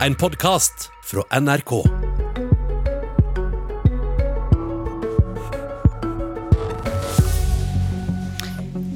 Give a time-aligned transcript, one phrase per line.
[0.00, 1.70] En podkast fra NRK.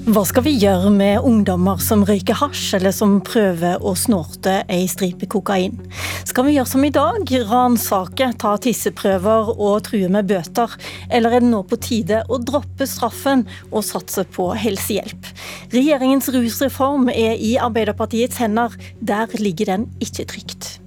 [0.09, 4.89] Hva skal vi gjøre med ungdommer som røyker hasj, eller som prøver å snorte ei
[4.91, 5.77] stripe kokain?
[6.27, 10.75] Skal vi gjøre som i dag, ransake, ta tisseprøver og true med bøter?
[11.15, 15.31] Eller er det nå på tide å droppe straffen og satse på helsehjelp?
[15.77, 18.75] Regjeringens rusreform er i Arbeiderpartiets hender.
[18.99, 20.79] Der ligger den ikke trygt.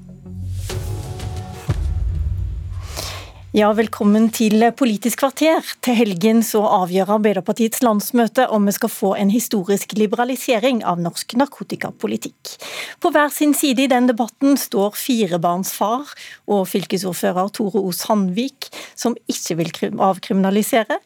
[3.52, 5.66] Ja, velkommen til Politisk kvarter.
[5.84, 11.34] Til helgen så avgjør Arbeiderpartiets landsmøte om vi skal få en historisk liberalisering av norsk
[11.36, 12.54] narkotikapolitikk.
[13.04, 16.14] På hver sin side i den debatten står firebarnsfar
[16.48, 17.92] og fylkesordfører Tore O.
[17.92, 21.02] Sandvik, som ikke vil avkriminalisere.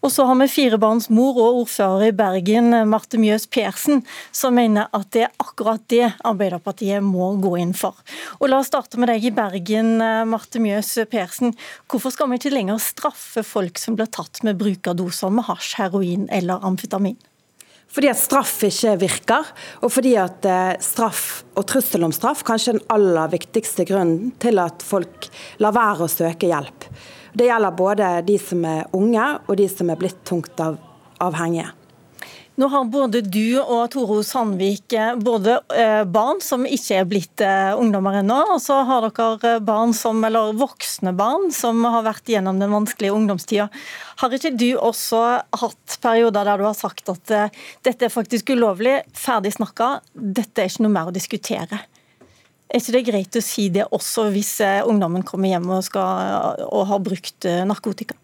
[0.00, 5.12] Og så har vi firebarnsmor og ordfører i Bergen, Marte Mjøs Persen, som mener at
[5.12, 8.00] det er akkurat det Arbeiderpartiet må gå inn for.
[8.40, 9.98] Og La oss starte med deg i Bergen,
[10.32, 11.52] Marte Mjøs Persen.
[11.90, 15.48] Hvorfor skal vi ikke lenger straffe folk som blir tatt med bruk av doser med
[15.48, 17.16] hasj, heroin eller amfetamin?
[17.90, 19.48] Fordi at straff ikke virker,
[19.82, 24.30] og fordi at eh, straff og trussel om straff kanskje er den aller viktigste grunnen
[24.38, 25.26] til at folk
[25.58, 26.86] lar være å søke hjelp.
[27.34, 30.78] Det gjelder både de som er unge og de som er blitt tungt av,
[31.18, 31.72] avhengige.
[32.60, 37.40] Nå har både du og Toro Sandvik eh, både eh, barn som ikke er blitt
[37.40, 42.28] eh, ungdommer ennå, og så har dere barn som, eller voksne barn som har vært
[42.28, 43.70] gjennom den vanskelige ungdomstida.
[44.20, 45.22] Har ikke du også
[45.62, 47.32] hatt perioder der du har sagt at
[47.86, 51.80] dette er faktisk ulovlig, ferdig snakka, dette er ikke noe mer å diskutere?
[52.68, 56.90] Er ikke det greit å si det også hvis ungdommen kommer hjem og, skal, og
[56.92, 58.20] har brukt narkotika?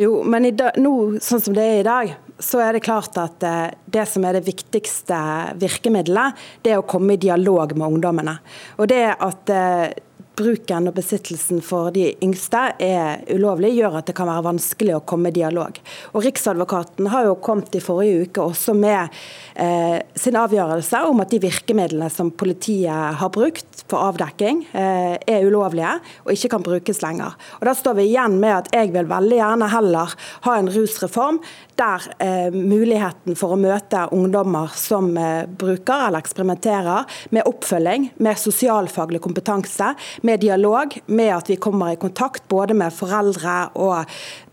[0.00, 0.92] Jo, men dag, nå,
[1.24, 4.38] sånn som det er i dag, så er det klart at eh, det som er
[4.38, 5.18] det viktigste
[5.60, 8.38] virkemidlet, det er å komme i dialog med ungdommene.
[8.80, 9.90] Og det at eh,
[10.38, 15.02] bruken og besittelsen for de yngste er ulovlig, gjør at det kan være vanskelig å
[15.08, 15.78] komme i dialog.
[16.14, 19.10] Og Riksadvokaten har jo kommet i forrige uke også med
[19.54, 25.46] eh, sin avgjørelse om at de virkemidlene som politiet har brukt for avdekking, eh, er
[25.46, 27.36] ulovlige og ikke kan brukes lenger.
[27.60, 30.14] Og Da står vi igjen med at jeg vil veldig gjerne heller
[30.46, 31.40] ha en rusreform
[31.80, 38.38] der eh, muligheten for å møte ungdommer som eh, bruker eller eksperimenterer, med oppfølging, med
[38.38, 44.04] sosialfaglig kompetanse, med dialog, med at vi kommer i kontakt både med foreldre og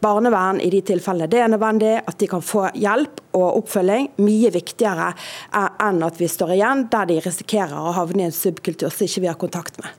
[0.02, 4.10] barnevern i de tilfellene det er nødvendig, at de kan få hjelp og oppfølging.
[4.24, 5.12] Mye viktigere
[5.54, 9.24] enn at vi står igjen der de risikerer å havne i en subkultur som ikke
[9.26, 9.90] vi har kontakt med.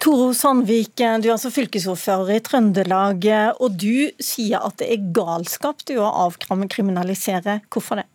[0.00, 3.26] Toro Sandvik, du er altså fylkesordfører i Trøndelag,
[3.60, 7.60] og du sier at det er galskap du å avkriminalisere.
[7.68, 8.08] Hvorfor det?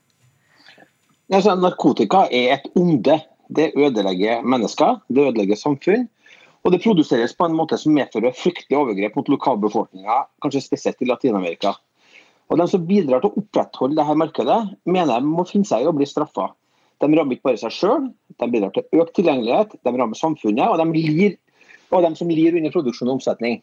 [1.32, 3.20] Altså, narkotika er et onde.
[3.56, 6.08] Det ødelegger mennesker, det ødelegger samfunn.
[6.66, 11.10] Og det produseres på en måte som medfører fryktelige overgrep mot lokalbefolkninga, kanskje spesielt i
[11.12, 11.76] Latin-Amerika.
[12.50, 15.90] Og De som bidrar til å opprettholde dette markedet, mener jeg må finne seg i
[15.90, 16.50] å bli straffa.
[17.04, 20.82] De rammer ikke bare seg sjøl, de bidrar til økt tilgjengelighet, de rammer samfunnet, og
[20.82, 21.38] de lir
[21.94, 23.60] og de som lir under produksjon og omsetning.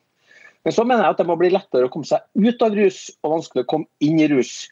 [0.62, 3.08] Men så mener jeg at det må bli lettere å komme seg ut av rus
[3.24, 4.68] og vanskelig å komme inn i rus.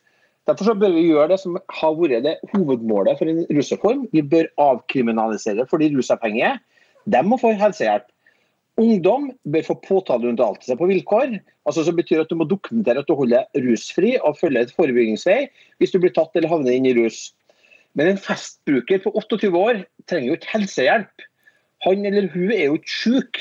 [0.47, 4.07] Derfor bør vi gjøre det som har vært det hovedmålet for en rusreform.
[4.15, 6.55] Vi bør avkriminalisere for de rusavhengige.
[7.11, 8.07] De må få helsehjelp.
[8.81, 11.39] Ungdom bør få påtaleunnlatelse på vilkår.
[11.67, 15.51] altså som betyr at Du må dokumentere at du holder rusfri og følger et forebyggingsvei
[15.79, 17.35] hvis du blir tatt eller havner inn i rus.
[17.95, 21.31] Men en festbruker på 28 år trenger jo ikke helsehjelp
[21.85, 23.41] han eller hun er jo ikke syk.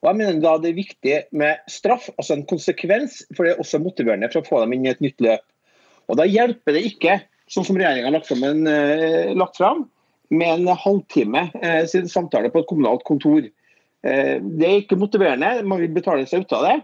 [0.00, 3.62] Og jeg mener da Det er viktig med straff, altså en konsekvens, for det er
[3.62, 5.44] også motiverende for å få dem inn i et nytt løp.
[6.08, 7.20] Og Da hjelper det ikke,
[7.50, 9.88] sånn som regjeringa har lagt, en, eh, lagt fram,
[10.30, 13.42] med en halvtime eh, sin samtale på et kommunalt kontor.
[14.06, 16.76] Eh, det er ikke motiverende, man vil betale seg ut av det.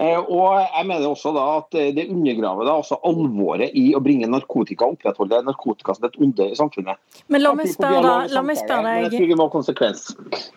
[0.00, 4.26] Eh, og jeg mener også da at Det undergraver da også alvoret i å bringe
[4.26, 6.98] narkotika og opprettholde narkotika som et onde i samfunnet.
[7.30, 9.14] Men la meg spørre deg, la meg spørre deg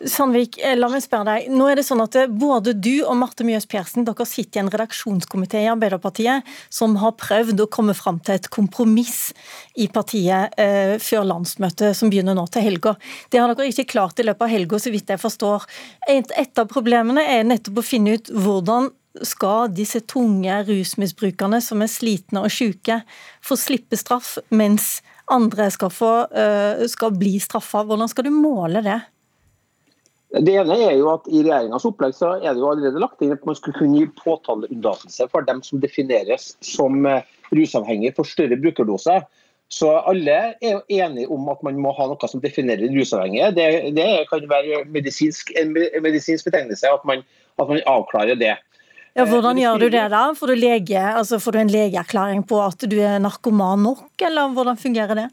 [0.09, 1.51] Sandvik, eh, la meg spørre deg.
[1.53, 4.63] Nå er det sånn at eh, Både du og Marte Mjøs Persen dere sitter i
[4.65, 9.31] en redaksjonskomité i Arbeiderpartiet som har prøvd å komme fram til et kompromiss
[9.77, 12.95] i partiet eh, før landsmøtet som begynner nå til helga.
[13.29, 15.67] Det har dere ikke klart i løpet av helga, så vidt jeg forstår.
[16.09, 18.89] Et, et av problemene er nettopp å finne ut hvordan
[19.25, 23.01] skal disse tunge rusmisbrukerne som er slitne og syke,
[23.41, 24.97] få slippe straff, mens
[25.31, 27.83] andre skal, få, uh, skal bli straffa?
[27.87, 28.99] Hvordan skal du måle det?
[30.43, 33.31] Det ene er jo at I regjeringas opplegg så er det jo allerede lagt inn
[33.31, 37.23] at man skulle kunne gi påtaleunnlatelse for dem som defineres som eh,
[37.55, 39.23] rusavhengige for større brukerdoser.
[39.71, 43.49] Så alle er jo enige om at man må ha noe som definerer rusavhengige.
[43.55, 47.23] Det, det kan være medisinsk, en medisinsk betegnelse at man,
[47.59, 48.55] at man avklarer det.
[49.17, 50.21] Ja, Hvordan gjør du det da?
[50.37, 54.51] Får du, lege, altså får du en legeerklæring på at du er narkoman nok, eller
[54.53, 55.27] hvordan fungerer det?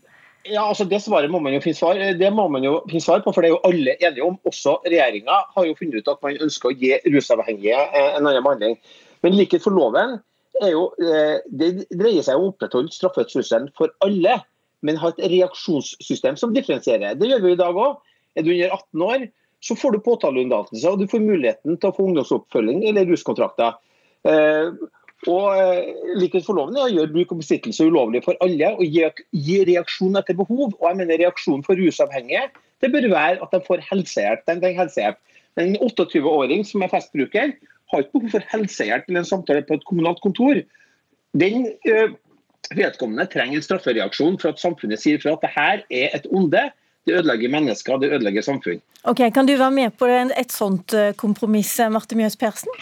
[0.49, 3.21] Ja, altså Det svaret må man jo finne svar, det må man jo finne svar
[3.25, 4.39] på, for det er jo alle enige om.
[4.49, 8.79] Også regjeringa har jo funnet ut at man ønsker å gi rusavhengige en annen behandling.
[9.25, 10.19] Men likhet for loven
[10.63, 14.39] jo, eh, det dreier seg om å opprettholde straffetrusselen for alle,
[14.87, 17.19] men ha et reaksjonssystem som differensierer.
[17.19, 18.01] Det gjør vi i dag òg.
[18.37, 19.27] Er du under 18 år,
[19.65, 23.79] så får du påtaleunnlatelse og du får muligheten til å få ungdomsoppfølging eller ruskontrakter.
[24.29, 24.75] Eh,
[25.31, 29.59] og eh, Likhet for loven å gjøre bruk og besittelse ulovlig for alle og gi,
[29.71, 30.75] reaksjon etter behov.
[30.77, 32.49] Og jeg mener Reaksjon for rusavhengige
[32.85, 34.43] det bør være at de får helsehjelp.
[34.45, 35.21] De trenger helsehjelp.
[35.63, 37.55] En 28-åring som er festbruker,
[37.93, 40.61] har ikke behov for helsehjelp eller en samtale på et kommunalt kontor.
[41.39, 42.17] Den øh,
[42.77, 46.67] vedkommende trenger en straffereaksjon for at samfunnet sier fra at det her er et onde.
[47.05, 48.81] Det ødelegger mennesker, det ødelegger samfunn.
[49.05, 52.73] Ok, Kan du være med på et sånt kompromiss, Marte Mjøs Persen?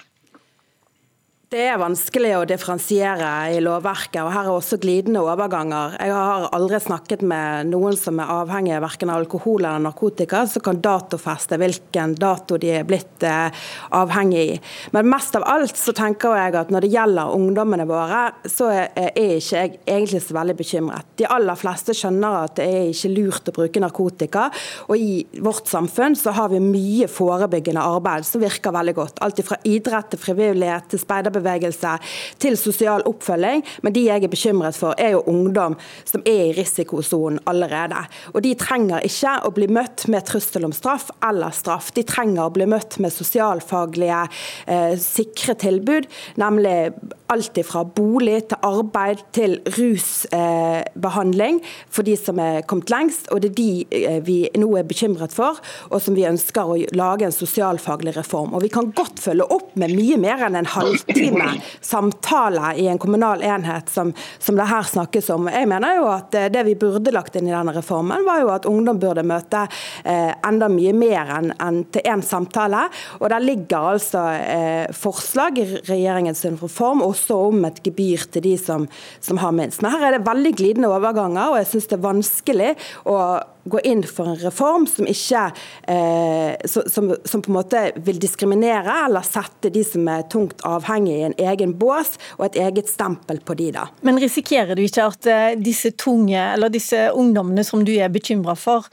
[1.53, 5.99] Det er vanskelig å differensiere i lovverket, og her er også glidende overganger.
[6.01, 10.81] Jeg har aldri snakket med noen som er avhengig av alkohol eller narkotika, som kan
[10.81, 13.67] datofeste hvilken dato de er blitt eh,
[13.99, 14.55] avhengig i.
[14.97, 19.13] Men mest av alt så tenker jeg at når det gjelder ungdommene våre, så er
[19.13, 21.13] ikke jeg egentlig så veldig bekymret.
[21.21, 24.47] De aller fleste skjønner at det er ikke lurt å bruke narkotika,
[24.89, 29.21] og i vårt samfunn så har vi mye forebyggende arbeid som virker veldig godt.
[29.29, 31.97] Alt fra idrett til frivillighet til speiderbevegelse bevegelse
[32.43, 33.65] til sosial oppfølging.
[33.83, 35.77] Men de jeg er bekymret for, er jo ungdom
[36.09, 37.99] som er i risikosonen allerede.
[38.33, 41.93] Og de trenger ikke å bli møtt med trussel om straff eller straff.
[41.97, 44.23] De trenger å bli møtt med sosialfaglige
[44.67, 46.09] eh, sikre tilbud,
[46.41, 46.93] nemlig
[47.33, 53.31] alt fra bolig til arbeid til rusbehandling eh, for de som er kommet lengst.
[53.33, 53.71] Og det er de
[54.03, 55.61] eh, vi nå er bekymret for,
[55.91, 58.53] og som vi ønsker å lage en sosialfaglig reform.
[58.56, 62.87] Og vi kan godt følge opp med mye mer enn en halvtime intime samtaler i
[62.87, 65.49] en kommunal enhet som, som, det her snakkes om.
[65.52, 68.50] Jeg mener jo at eh, Det vi burde lagt inn i denne reformen, var jo
[68.55, 69.64] at ungdom burde møte
[70.05, 72.87] eh, enda mye mer enn en til én samtale.
[73.20, 78.56] Og Der ligger altså eh, forslag i regjeringens reform også om et gebyr til de
[78.61, 78.88] som,
[79.20, 79.82] som har minst.
[79.82, 82.70] Men her er det veldig glidende overganger, og jeg syns det er vanskelig
[83.08, 83.19] å
[83.64, 85.44] gå inn for en reform som ikke
[85.91, 91.20] eh, som, som, på en måte vil diskriminere eller sette de som er tungt avhengige
[91.20, 93.88] i en egen bås og et eget stempel på de da.
[94.03, 98.56] Men risikerer du ikke at eh, disse tunge, eller disse ungdommene som du er bekymra
[98.59, 98.88] for,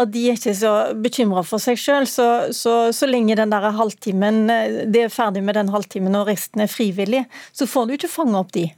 [0.00, 2.06] at de er ikke så bekymra for seg sjøl.
[2.10, 6.30] Så, så, så, lenge den der halvtimen, eh, det er ferdig med den halvtimen og
[6.32, 8.68] resten er frivillig, så får du ikke fange opp de.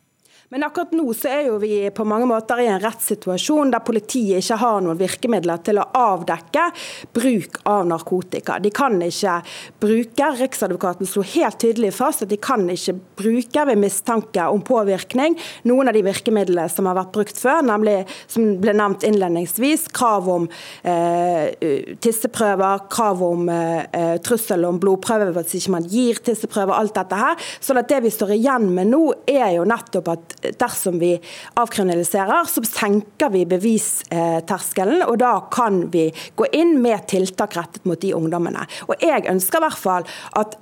[0.49, 4.39] Men akkurat nå så er jo vi på mange måter i en rettssituasjon der politiet
[4.39, 6.69] ikke har noen virkemidler til å avdekke
[7.17, 8.61] bruk av narkotika.
[8.63, 9.41] De kan ikke
[9.83, 15.35] bruke, Riksadvokaten slo helt tydelig fast at de kan ikke bruke ved mistanke om påvirkning
[15.67, 17.97] noen av de virkemidlene som har vært brukt før, nemlig
[18.31, 20.47] som ble nevnt innledningsvis, krav om
[20.87, 27.19] eh, tisseprøver, krav om eh, trussel om blodprøver hvis ikke man gir tisseprøver, alt dette
[27.19, 27.51] her.
[27.59, 31.15] Så det vi står igjen med nå, er jo nettopp at dersom vi
[31.61, 38.01] avkriminaliserer, så senker vi bevisterskelen, og da kan vi gå inn med tiltak rettet mot
[38.01, 38.67] de ungdommene.
[38.89, 40.57] Og Jeg ønsker i hvert fall at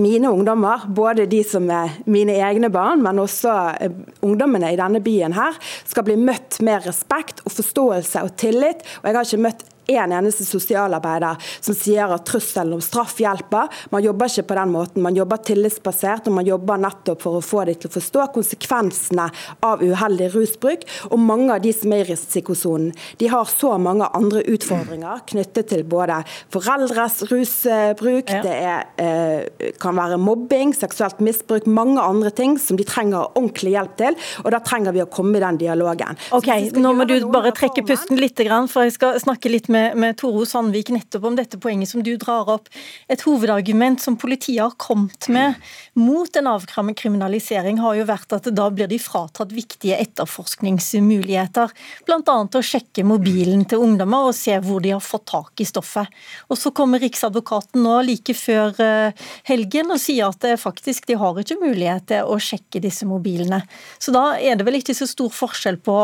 [0.00, 5.02] mine ungdommer, både de som er mine egne barn, men også eh, ungdommene i denne
[5.04, 8.84] byen her, skal bli møtt med respekt og forståelse og tillit.
[9.02, 13.70] Og jeg har ikke møtt en eneste sosialarbeider som sier at trusselen om straff hjelper.
[13.92, 15.04] Man jobber ikke på den måten.
[15.04, 19.28] Man jobber tillitsbasert, og man jobber nettopp for å få dem til å forstå konsekvensene
[19.66, 20.86] av uheldig rusbruk.
[21.10, 25.70] Og mange av de som er i risikosonen, de har så mange andre utfordringer knyttet
[25.70, 26.20] til både
[26.54, 28.42] foreldres rusbruk, ja.
[28.44, 33.76] det er, eh, kan være mobbing, seksuelt misbruk, mange andre ting som de trenger ordentlig
[33.76, 34.18] hjelp til.
[34.44, 36.18] Og da trenger vi å komme i den dialogen.
[36.36, 38.38] Ok, Nå må du bare trekke pusten litt,
[38.70, 42.02] for jeg skal snakke litt med med, med Toro Sandvik nettopp om dette poenget som
[42.04, 42.70] du drar opp.
[43.12, 45.56] Et hovedargument som politiet har kommet med
[45.98, 51.74] mot en avkriminalisering, har jo vært at da blir de fratatt viktige etterforskningsmuligheter.
[52.08, 52.36] Bl.a.
[52.46, 56.12] å sjekke mobilen til ungdommer og se hvor de har fått tak i stoffet.
[56.50, 61.38] Og Så kommer Riksadvokaten nå like før eh, helgen og sier at faktisk de har
[61.40, 63.62] ikke mulighet til å sjekke disse mobilene.
[63.98, 65.98] Så da er det vel ikke så stor forskjell på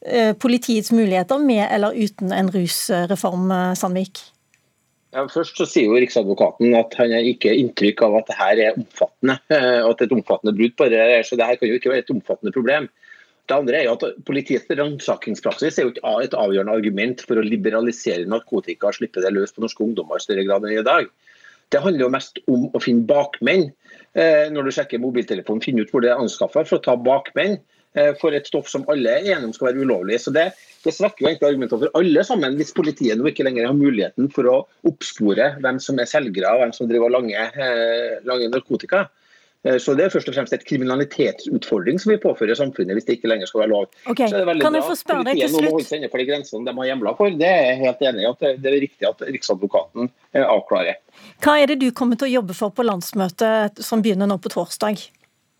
[0.00, 4.20] Eh, politiets muligheter med eller uten en rusreform, eh, Sandvik?
[5.16, 8.74] Ja, først så sier jo Riksadvokaten at han har ikke inntrykk av at dette er
[8.76, 11.04] omfattende, eh, at et omfattende brudd på det.
[11.24, 12.90] Så dette kan jo ikke være et omfattende problem.
[13.48, 17.46] Det andre er jo at Politiets ransakingspraksis er jo ikke et avgjørende argument for å
[17.46, 21.08] liberalisere narkotika og slippe det løs på norske ungdommer i større grad enn i dag.
[21.72, 23.70] Det handler jo mest om å finne bakmenn.
[24.12, 27.56] Eh, når du sjekker mobiltelefonen, finne ut hvor det er anskaffa for å ta bakmenn
[28.20, 30.20] for et stoff som alle er enige om skal være ulovlig.
[30.22, 30.48] Så Det,
[30.84, 34.30] det svekker jo egentlig argumentene for alle sammen, hvis politiet nå ikke lenger har muligheten
[34.34, 39.08] for å oppspore hvem som er selgere og hvem som driver lange, eh, lange narkotika.
[39.64, 43.18] Eh, så Det er først og fremst et kriminalitetsutfordring som vi påfører samfunnet hvis det
[43.18, 43.90] ikke lenger skal være lov.
[44.06, 44.30] Okay.
[44.30, 45.66] Så det er kan jeg få spørre deg til slutt?
[45.66, 47.38] må holde seg innenfor de grensene de har hjemler for.
[47.42, 51.02] Det er jeg helt enig i at det er riktig at Riksadvokaten eh, avklarer.
[51.42, 54.54] Hva er det du kommer til å jobbe for på landsmøtet som begynner nå på
[54.54, 55.08] torsdag?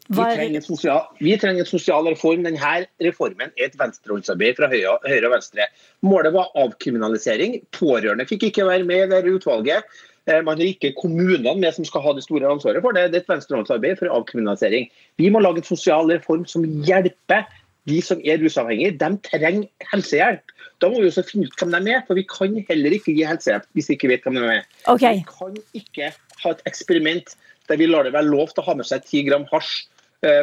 [0.09, 0.37] Vi er...
[0.39, 2.45] trenger, en sosial, vi trenger en sosial reform.
[2.47, 2.75] Denne
[3.05, 5.69] reformen er et venstrehåndsarbeid fra høyre, og venstre.
[6.07, 7.59] Målet var avkriminalisering.
[7.77, 9.99] Pårørende fikk ikke være med i det utvalget.
[10.29, 13.11] Eh, Man har ikke kommunene med som skal ha det store ansvaret for det.
[13.13, 14.89] Det er et venstrehåndsarbeid for avkriminalisering.
[15.21, 17.45] Vi må lage en sosial reform som hjelper
[17.89, 18.97] de som er rusavhengige.
[19.01, 20.57] De trenger helsehjelp.
[20.81, 23.29] Da må vi også finne ut hvem de er, for vi kan heller ikke gi
[23.29, 24.67] helsehjelp hvis vi ikke vet hvem de er.
[24.87, 25.21] Okay.
[25.21, 26.11] Vi kan ikke
[26.45, 27.37] ha et eksperiment
[27.69, 29.89] der vi lar det være lov til å ha med seg 10 gram hasj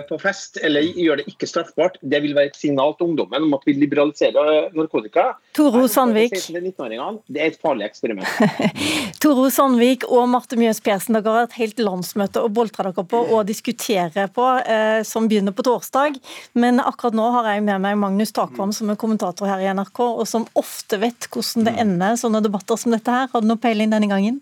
[0.08, 1.98] på fest, eller gjør det ikke straffbart.
[2.00, 5.26] Det vil være et signal til ungdommen om at vi liberaliserer eh, narkotika.
[5.58, 6.36] Toro Sandvik.
[6.48, 8.30] Det er et farlig eksperiment.
[9.24, 13.22] Toro Sandvik og Marte Mjøs Persen, dere har et helt landsmøte å boltre dere på
[13.26, 16.22] og diskutere på, eh, som begynner på torsdag.
[16.56, 20.04] Men akkurat nå har jeg med meg Magnus Takvam, som er kommentator her i NRK,
[20.08, 23.28] og som ofte vet hvordan det ender sånne debatter som dette her.
[23.34, 24.40] Har du noe peiling denne gangen?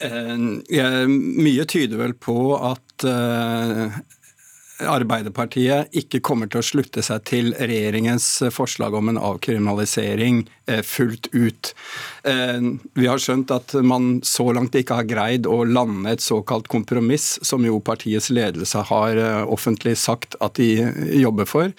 [0.00, 0.36] Eh,
[0.70, 3.98] jeg- Mye tyder vel på at eh,
[4.78, 11.30] Arbeiderpartiet ikke kommer til å slutte seg til regjeringens forslag om en avkriminalisering eh, fullt
[11.34, 11.72] ut.
[12.22, 16.70] Eh, Vi har skjønt at man så langt ikke har greid å lande et såkalt
[16.70, 20.70] kompromiss, som jo partiets ledelse har offentlig sagt at de
[21.18, 21.74] jobber for.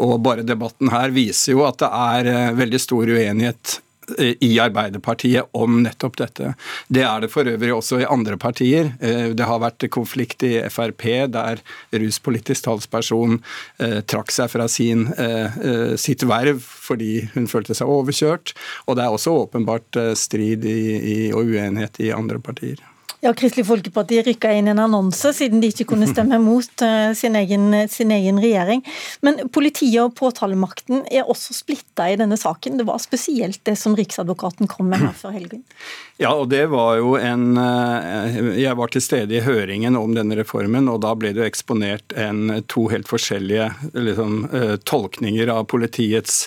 [0.00, 3.80] Og bare debatten her viser jo at det er veldig stor uenighet
[4.18, 6.54] i Arbeiderpartiet om nettopp dette.
[6.88, 8.92] Det er det for øvrig også i andre partier.
[9.00, 11.62] Eh, Det har vært konflikt i Frp, der
[11.92, 13.40] ruspolitisk talsperson
[13.78, 18.54] eh, trakk seg fra sin, eh, eh, sitt verv fordi hun følte seg overkjørt.
[18.86, 22.80] Og det er også åpenbart eh, strid i, i, og uenighet i andre partier.
[23.20, 27.36] Ja, Kristelig Folkeparti rykka inn en annonse siden de ikke kunne stemme mot eh, sin
[27.36, 28.80] egen, sin egen regjering.
[29.20, 32.78] Men politiet og påtalemakten er også splitta i denne saken.
[32.80, 35.66] Det var spesielt det som Riksadvokaten kom med her før helgen.
[36.20, 40.40] Ja, og det var jo en eh, Jeg var til stede i høringen om denne
[40.40, 43.68] reformen, og da ble det jo eksponert en, to helt forskjellige
[44.00, 46.46] liksom, eh, tolkninger av politiets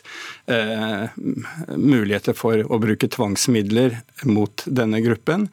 [0.50, 1.06] eh,
[1.78, 5.52] muligheter for å bruke tvangsmidler mot denne gruppen.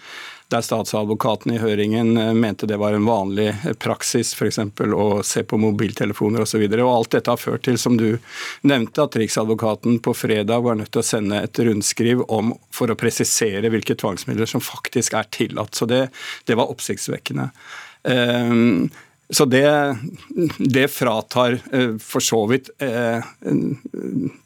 [0.50, 4.58] Der statsadvokaten i høringen eh, mente det var en vanlig praksis, f.eks.
[4.82, 6.64] å se på mobiltelefoner osv.
[6.82, 8.08] Alt dette har ført til, som du
[8.66, 12.98] nevnte, at Riksadvokaten på fredag var nødt til å sende et rundskriv om, for å
[12.98, 15.78] presisere hvilke tvangsmidler som faktisk er tillatt.
[15.78, 16.08] Så det,
[16.50, 17.50] det var oppsiktsvekkende.
[18.02, 18.90] Um,
[19.30, 19.96] så det,
[20.58, 23.22] det fratar eh, for så vidt eh,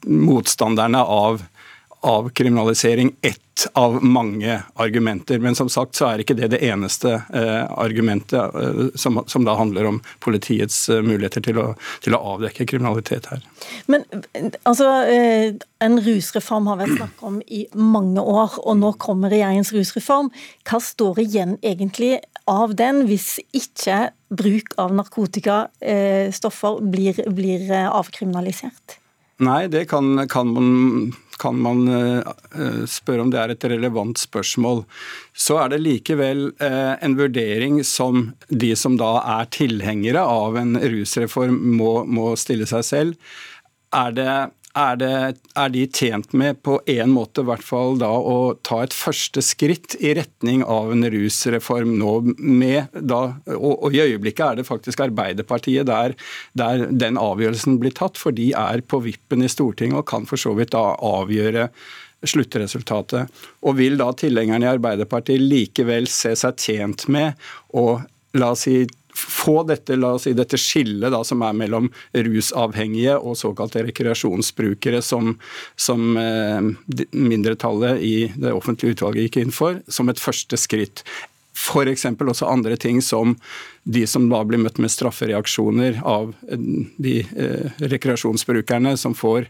[0.05, 1.41] motstanderne av
[2.05, 3.41] avkriminalisering ett
[3.73, 5.39] av mange argumenter.
[5.39, 9.55] Men som sagt så er ikke det det eneste eh, argumentet eh, som, som, da
[9.57, 11.67] handler om politiets eh, muligheter til å,
[12.05, 13.45] til å, avdekke kriminalitet her.
[13.87, 14.05] Men
[14.69, 14.91] altså,
[15.85, 20.31] En rusreform har vært snakk om i mange år, og nå kommer regjeringens rusreform.
[20.69, 22.19] Hva står igjen egentlig
[22.51, 28.99] av den, hvis ikke bruk av narkotikastoffer blir, blir avkriminalisert?
[29.43, 31.85] Nei, det kan, kan, man, kan, man,
[32.91, 34.85] spørre om det er et relevant spørsmål.
[35.37, 41.57] Så er det likevel en vurdering som de som da er tilhengere av en rusreform
[41.79, 43.35] må, må stille seg selv.
[43.95, 44.35] Er det
[44.75, 45.11] er, det,
[45.55, 49.43] er, de tjent med på en måte i hvert fall da å ta et første
[49.45, 53.21] skritt i retning av en rusreform nå med da,
[53.55, 56.17] og, og i øyeblikket er det faktisk Arbeiderpartiet der,
[56.59, 60.41] der, den avgjørelsen blir tatt, for de er på vippen i Stortinget og kan for
[60.41, 61.69] så vidt da avgjøre
[62.25, 63.31] sluttresultatet.
[63.69, 67.39] Og vil da tilhengerne i Arbeiderpartiet likevel se seg tjent med
[67.77, 68.01] å
[68.39, 68.83] la oss si
[69.15, 75.03] få dette, la oss si, dette skillet da, som er mellom rusavhengige og såkalte rekreasjonsbrukere,
[75.05, 75.37] som,
[75.77, 81.05] som eh, mindretallet i det offentlige utvalget gikk inn for, som et første skritt.
[81.55, 82.07] F.eks.
[82.19, 83.37] også andre ting som
[83.85, 89.47] de som da blir møtt med straffereaksjoner av de eh, rekreasjonsbrukerne som får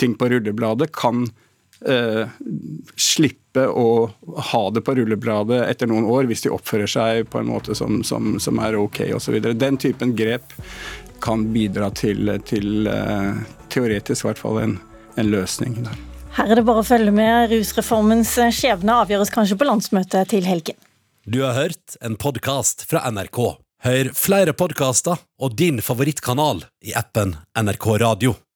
[0.00, 1.28] ting på rullebladet, kan
[1.86, 2.28] eh,
[2.96, 3.88] slippe å
[4.52, 8.02] ha det på rullebladet etter noen år hvis de oppfører seg på en måte som,
[8.06, 9.38] som, som er ok osv.
[9.54, 10.54] Den typen grep
[11.24, 14.78] kan bidra til, til eh, teoretisk i hvert fall en,
[15.16, 16.02] en løsning der.
[16.34, 17.52] Her er det bare å følge med.
[17.52, 20.78] Rusreformens skjebne avgjøres kanskje på landsmøtet til helgen.
[21.24, 23.38] Du har hørt en podkast fra NRK.
[23.84, 28.34] Hør flere podkaster og din favorittkanal i appen NRK Radio.